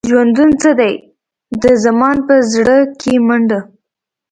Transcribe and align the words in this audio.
ژوندون 0.09 0.49
څه 0.61 0.71
دی؟ 0.79 0.93
د 1.63 1.65
زمان 1.83 2.15
په 2.27 2.35
زړه 2.53 2.77
کې 2.99 3.13
منډه. 3.27 3.59